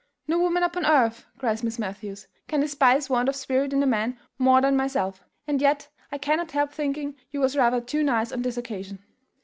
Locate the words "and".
5.47-5.61